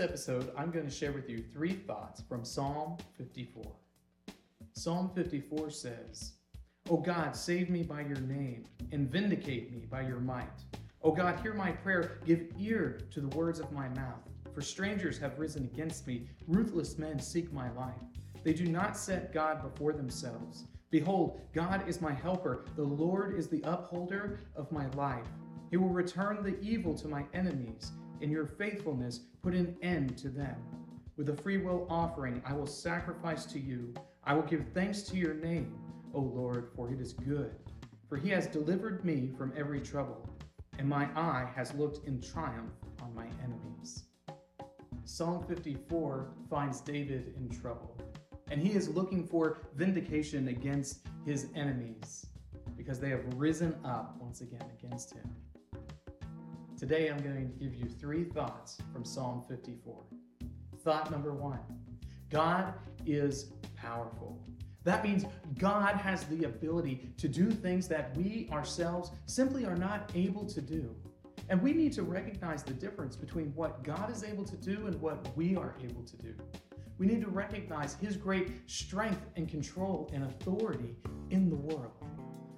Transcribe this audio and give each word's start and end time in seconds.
this 0.00 0.08
episode, 0.08 0.50
I'm 0.56 0.70
going 0.70 0.86
to 0.86 0.90
share 0.90 1.12
with 1.12 1.28
you 1.28 1.44
three 1.52 1.74
thoughts 1.74 2.22
from 2.26 2.42
Psalm 2.42 2.96
54. 3.18 3.62
Psalm 4.72 5.10
54 5.14 5.68
says, 5.68 6.32
O 6.88 6.96
God, 6.96 7.36
save 7.36 7.68
me 7.68 7.82
by 7.82 8.00
your 8.00 8.20
name 8.20 8.64
and 8.92 9.10
vindicate 9.10 9.70
me 9.70 9.84
by 9.90 10.00
your 10.00 10.20
might. 10.20 10.64
O 11.02 11.12
God, 11.12 11.38
hear 11.40 11.52
my 11.52 11.72
prayer, 11.72 12.20
give 12.24 12.46
ear 12.58 13.00
to 13.10 13.20
the 13.20 13.36
words 13.36 13.60
of 13.60 13.72
my 13.72 13.88
mouth. 13.90 14.22
For 14.54 14.62
strangers 14.62 15.18
have 15.18 15.38
risen 15.38 15.64
against 15.64 16.06
me, 16.06 16.28
ruthless 16.48 16.96
men 16.96 17.18
seek 17.18 17.52
my 17.52 17.70
life. 17.72 17.92
They 18.42 18.54
do 18.54 18.64
not 18.64 18.96
set 18.96 19.34
God 19.34 19.62
before 19.62 19.92
themselves. 19.92 20.64
Behold, 20.90 21.42
God 21.52 21.86
is 21.86 22.00
my 22.00 22.12
helper, 22.12 22.64
the 22.74 22.82
Lord 22.82 23.38
is 23.38 23.48
the 23.48 23.62
upholder 23.64 24.40
of 24.56 24.72
my 24.72 24.88
life. 24.90 25.28
He 25.70 25.76
will 25.76 25.90
return 25.90 26.42
the 26.42 26.58
evil 26.60 26.94
to 26.94 27.06
my 27.06 27.26
enemies. 27.34 27.92
In 28.20 28.30
your 28.30 28.46
faithfulness, 28.46 29.20
put 29.42 29.54
an 29.54 29.76
end 29.80 30.18
to 30.18 30.28
them. 30.28 30.56
With 31.16 31.30
a 31.30 31.36
freewill 31.36 31.86
offering, 31.88 32.42
I 32.44 32.52
will 32.52 32.66
sacrifice 32.66 33.46
to 33.46 33.58
you. 33.58 33.94
I 34.24 34.34
will 34.34 34.42
give 34.42 34.66
thanks 34.74 35.02
to 35.04 35.16
your 35.16 35.34
name, 35.34 35.74
O 36.12 36.20
Lord, 36.20 36.68
for 36.76 36.92
it 36.92 37.00
is 37.00 37.14
good. 37.14 37.54
For 38.08 38.18
he 38.18 38.28
has 38.30 38.46
delivered 38.46 39.04
me 39.04 39.30
from 39.38 39.54
every 39.56 39.80
trouble, 39.80 40.28
and 40.78 40.86
my 40.86 41.04
eye 41.16 41.48
has 41.54 41.74
looked 41.74 42.06
in 42.06 42.20
triumph 42.20 42.72
on 43.02 43.14
my 43.14 43.26
enemies. 43.42 44.04
Psalm 45.04 45.44
54 45.48 46.30
finds 46.50 46.80
David 46.80 47.34
in 47.38 47.48
trouble, 47.48 47.96
and 48.50 48.60
he 48.60 48.72
is 48.72 48.88
looking 48.88 49.26
for 49.26 49.62
vindication 49.76 50.48
against 50.48 51.06
his 51.24 51.48
enemies 51.54 52.26
because 52.76 53.00
they 53.00 53.08
have 53.08 53.24
risen 53.36 53.74
up 53.84 54.16
once 54.20 54.42
again 54.42 54.64
against 54.78 55.14
him. 55.14 55.28
Today 56.80 57.10
I'm 57.10 57.22
going 57.22 57.36
to 57.36 57.62
give 57.62 57.74
you 57.74 57.90
three 57.90 58.24
thoughts 58.24 58.78
from 58.90 59.04
Psalm 59.04 59.44
54. 59.46 60.02
Thought 60.82 61.10
number 61.10 61.34
one 61.34 61.58
God 62.30 62.72
is 63.04 63.52
powerful. 63.76 64.42
That 64.84 65.04
means 65.04 65.26
God 65.58 65.96
has 65.96 66.24
the 66.24 66.44
ability 66.44 67.12
to 67.18 67.28
do 67.28 67.50
things 67.50 67.86
that 67.88 68.16
we 68.16 68.48
ourselves 68.50 69.10
simply 69.26 69.66
are 69.66 69.76
not 69.76 70.10
able 70.14 70.46
to 70.46 70.62
do. 70.62 70.96
And 71.50 71.60
we 71.60 71.74
need 71.74 71.92
to 71.92 72.02
recognize 72.02 72.62
the 72.62 72.72
difference 72.72 73.14
between 73.14 73.54
what 73.54 73.84
God 73.84 74.10
is 74.10 74.24
able 74.24 74.46
to 74.46 74.56
do 74.56 74.86
and 74.86 74.98
what 75.02 75.36
we 75.36 75.56
are 75.56 75.74
able 75.84 76.02
to 76.04 76.16
do. 76.16 76.34
We 76.96 77.06
need 77.06 77.20
to 77.20 77.28
recognize 77.28 77.92
His 77.96 78.16
great 78.16 78.70
strength 78.70 79.26
and 79.36 79.50
control 79.50 80.08
and 80.14 80.24
authority 80.24 80.96
in 81.28 81.50
the 81.50 81.56
world, 81.56 81.92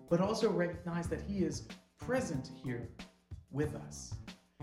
but 0.09 0.21
also 0.21 0.49
recognize 0.49 1.09
that 1.09 1.23
He 1.23 1.39
is 1.39 1.67
present 1.99 2.53
here 2.63 2.89
with 3.53 3.75
us. 3.75 4.15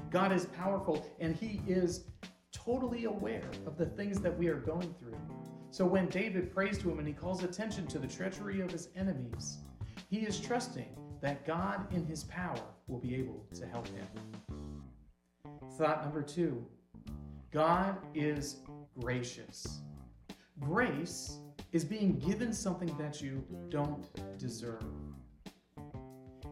God 0.10 0.32
is 0.32 0.46
powerful 0.46 1.06
and 1.20 1.36
He 1.36 1.62
is 1.68 2.06
totally 2.52 3.06
aware 3.06 3.50
of 3.66 3.78
the 3.78 3.86
things 3.86 4.20
that 4.22 4.38
we 4.38 4.48
are 4.48 4.60
going 4.60 4.94
through. 5.00 5.18
So 5.72 5.86
when 5.86 6.08
David 6.08 6.54
prays 6.54 6.78
to 6.80 6.90
Him 6.90 7.00
and 7.00 7.08
he 7.08 7.14
calls 7.14 7.44
attention 7.44 7.86
to 7.88 8.00
the 8.00 8.08
treachery 8.08 8.62
of 8.62 8.72
his 8.72 8.90
enemies, 8.96 9.60
he 10.10 10.20
is 10.20 10.40
trusting 10.40 10.96
that 11.22 11.46
God 11.46 11.94
in 11.94 12.06
His 12.06 12.24
power 12.24 12.62
will 12.88 13.00
be 13.00 13.16
able 13.16 13.46
to 13.54 13.66
help 13.68 13.88
him. 13.90 14.08
Thought 15.78 16.04
number 16.04 16.22
two 16.22 16.66
God 17.52 17.98
is 18.14 18.58
gracious. 19.00 19.82
Grace 20.60 21.38
is 21.72 21.84
being 21.84 22.18
given 22.20 22.52
something 22.52 22.96
that 22.98 23.22
you 23.22 23.44
don't 23.70 24.06
deserve. 24.38 24.84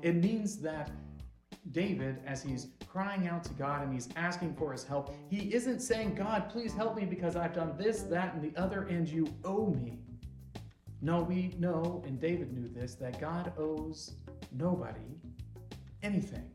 It 0.02 0.16
means 0.16 0.58
that 0.58 0.92
David, 1.72 2.18
as 2.26 2.42
he's 2.42 2.68
crying 2.88 3.28
out 3.28 3.44
to 3.46 3.54
God 3.54 3.84
and 3.84 3.94
he's 3.94 4.10
asking 4.16 4.56
for 4.56 4.72
his 4.72 4.84
help, 4.84 5.14
he 5.30 5.54
isn't 5.54 5.82
saying, 5.82 6.16
God, 6.16 6.50
please 6.50 6.74
help 6.74 6.96
me 6.96 7.06
because 7.06 7.36
I've 7.36 7.54
done 7.54 7.76
this, 7.78 8.04
that, 8.04 8.34
and 8.34 8.42
the 8.42 8.60
other, 8.60 8.84
and 8.84 9.08
you 9.08 9.28
owe 9.44 9.68
me. 9.68 10.00
No, 11.02 11.22
we 11.22 11.54
know, 11.60 12.04
and 12.06 12.20
David 12.20 12.54
knew 12.54 12.68
this, 12.68 12.96
that 12.96 13.20
God 13.20 13.54
owes 13.58 14.16
nobody 14.52 15.20
anything. 16.02 16.50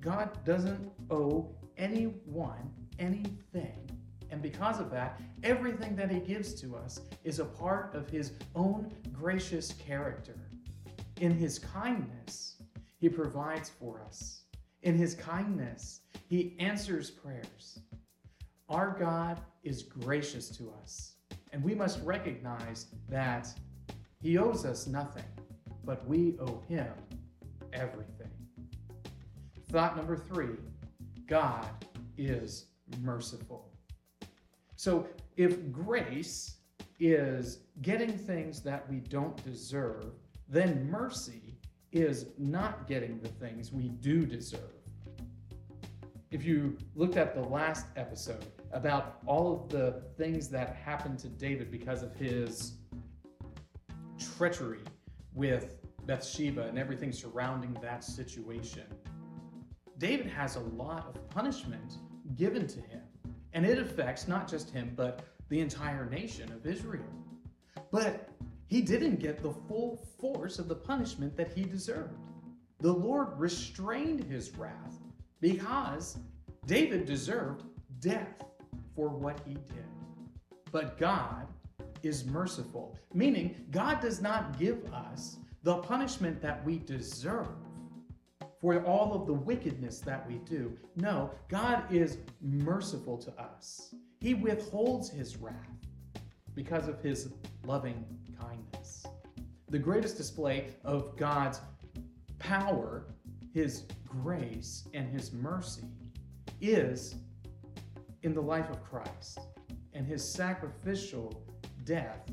God 0.00 0.44
doesn't 0.44 0.90
owe 1.10 1.50
anyone 1.76 2.70
anything. 2.98 3.90
And 4.30 4.42
because 4.42 4.80
of 4.80 4.90
that, 4.90 5.20
everything 5.42 5.96
that 5.96 6.10
He 6.10 6.20
gives 6.20 6.54
to 6.60 6.76
us 6.76 7.00
is 7.24 7.38
a 7.38 7.44
part 7.44 7.94
of 7.94 8.08
His 8.08 8.32
own 8.54 8.92
gracious 9.12 9.72
character. 9.72 10.36
In 11.20 11.30
His 11.32 11.58
kindness, 11.58 12.53
He 13.04 13.10
provides 13.10 13.68
for 13.68 14.00
us. 14.00 14.44
In 14.80 14.96
His 14.96 15.14
kindness, 15.14 16.00
He 16.26 16.56
answers 16.58 17.10
prayers. 17.10 17.80
Our 18.70 18.96
God 18.98 19.42
is 19.62 19.82
gracious 19.82 20.48
to 20.56 20.72
us, 20.80 21.16
and 21.52 21.62
we 21.62 21.74
must 21.74 22.02
recognize 22.02 22.86
that 23.10 23.46
He 24.22 24.38
owes 24.38 24.64
us 24.64 24.86
nothing, 24.86 25.26
but 25.84 26.08
we 26.08 26.38
owe 26.40 26.62
Him 26.66 26.88
everything. 27.74 28.30
Thought 29.68 29.98
number 29.98 30.16
three 30.16 30.56
God 31.26 31.68
is 32.16 32.68
merciful. 33.02 33.70
So 34.76 35.06
if 35.36 35.70
grace 35.70 36.56
is 37.00 37.58
getting 37.82 38.16
things 38.16 38.62
that 38.62 38.90
we 38.90 39.00
don't 39.00 39.36
deserve, 39.44 40.06
then 40.48 40.88
mercy 40.90 41.54
is 41.94 42.26
not 42.38 42.88
getting 42.88 43.20
the 43.20 43.28
things 43.28 43.72
we 43.72 43.88
do 43.88 44.26
deserve. 44.26 44.60
If 46.32 46.44
you 46.44 46.76
looked 46.96 47.16
at 47.16 47.36
the 47.36 47.42
last 47.42 47.86
episode 47.94 48.46
about 48.72 49.20
all 49.26 49.54
of 49.54 49.68
the 49.68 50.02
things 50.18 50.48
that 50.48 50.74
happened 50.74 51.20
to 51.20 51.28
David 51.28 51.70
because 51.70 52.02
of 52.02 52.12
his 52.16 52.78
treachery 54.18 54.80
with 55.32 55.76
Bathsheba 56.04 56.62
and 56.62 56.76
everything 56.80 57.12
surrounding 57.12 57.76
that 57.80 58.02
situation, 58.02 58.86
David 59.96 60.26
has 60.26 60.56
a 60.56 60.60
lot 60.60 61.06
of 61.06 61.30
punishment 61.30 61.98
given 62.34 62.66
to 62.66 62.80
him. 62.80 63.02
And 63.52 63.64
it 63.64 63.78
affects 63.78 64.26
not 64.26 64.50
just 64.50 64.70
him, 64.70 64.94
but 64.96 65.22
the 65.48 65.60
entire 65.60 66.10
nation 66.10 66.50
of 66.50 66.66
Israel. 66.66 67.04
But 67.92 68.28
he 68.74 68.80
didn't 68.80 69.20
get 69.20 69.40
the 69.40 69.52
full 69.68 70.04
force 70.18 70.58
of 70.58 70.66
the 70.66 70.74
punishment 70.74 71.36
that 71.36 71.52
he 71.52 71.62
deserved. 71.62 72.18
The 72.80 72.92
Lord 72.92 73.38
restrained 73.38 74.24
his 74.24 74.50
wrath 74.58 74.98
because 75.40 76.18
David 76.66 77.06
deserved 77.06 77.62
death 78.00 78.42
for 78.96 79.10
what 79.10 79.38
he 79.46 79.54
did. 79.54 79.86
But 80.72 80.98
God 80.98 81.46
is 82.02 82.24
merciful, 82.24 82.98
meaning 83.12 83.64
God 83.70 84.00
does 84.00 84.20
not 84.20 84.58
give 84.58 84.92
us 84.92 85.36
the 85.62 85.76
punishment 85.76 86.42
that 86.42 86.64
we 86.64 86.78
deserve 86.78 87.54
for 88.60 88.84
all 88.84 89.14
of 89.14 89.28
the 89.28 89.34
wickedness 89.34 90.00
that 90.00 90.26
we 90.26 90.38
do. 90.38 90.76
No, 90.96 91.30
God 91.46 91.84
is 91.92 92.18
merciful 92.40 93.18
to 93.18 93.30
us. 93.40 93.94
He 94.18 94.34
withholds 94.34 95.10
his 95.10 95.36
wrath 95.36 95.54
because 96.56 96.88
of 96.88 97.00
his 97.00 97.28
loving 97.64 98.04
kindness. 98.40 99.04
The 99.68 99.78
greatest 99.78 100.16
display 100.16 100.68
of 100.84 101.16
God's 101.16 101.60
power, 102.38 103.06
his 103.52 103.84
grace, 104.06 104.88
and 104.94 105.08
his 105.08 105.32
mercy 105.32 105.88
is 106.60 107.16
in 108.22 108.34
the 108.34 108.40
life 108.40 108.70
of 108.70 108.82
Christ 108.84 109.38
and 109.92 110.06
his 110.06 110.24
sacrificial 110.26 111.42
death 111.84 112.30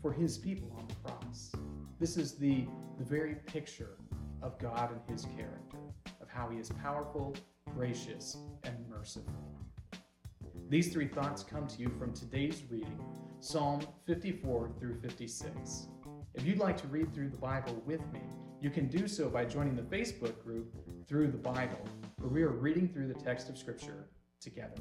for 0.00 0.12
his 0.12 0.38
people 0.38 0.70
on 0.78 0.86
the 0.88 0.94
cross. 1.08 1.52
This 1.98 2.16
is 2.16 2.34
the, 2.34 2.66
the 2.98 3.04
very 3.04 3.36
picture 3.46 3.96
of 4.42 4.58
God 4.58 4.90
and 4.90 5.00
his 5.08 5.24
character, 5.36 5.78
of 6.20 6.28
how 6.28 6.48
he 6.48 6.58
is 6.58 6.70
powerful, 6.82 7.36
gracious, 7.74 8.36
and 8.64 8.74
merciful. 8.88 9.32
These 10.68 10.92
three 10.92 11.06
thoughts 11.06 11.42
come 11.42 11.66
to 11.68 11.80
you 11.80 11.88
from 11.98 12.12
today's 12.12 12.62
reading, 12.68 12.98
Psalm 13.42 13.80
54 14.06 14.70
through 14.78 15.00
56. 15.00 15.88
If 16.34 16.46
you'd 16.46 16.60
like 16.60 16.80
to 16.80 16.86
read 16.86 17.12
through 17.12 17.30
the 17.30 17.36
Bible 17.36 17.82
with 17.84 18.00
me, 18.12 18.20
you 18.60 18.70
can 18.70 18.86
do 18.86 19.08
so 19.08 19.28
by 19.28 19.44
joining 19.44 19.74
the 19.74 19.82
Facebook 19.82 20.40
group 20.44 20.72
Through 21.08 21.32
the 21.32 21.38
Bible, 21.38 21.80
where 22.18 22.30
we 22.30 22.44
are 22.44 22.52
reading 22.52 22.88
through 22.88 23.08
the 23.08 23.14
text 23.14 23.48
of 23.48 23.58
Scripture 23.58 24.06
together. 24.40 24.80